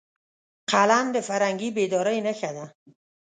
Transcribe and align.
قلم 0.71 1.05
د 1.15 1.17
فرهنګي 1.27 1.69
بیدارۍ 1.75 2.17
نښه 2.25 2.51
ده 2.55 2.65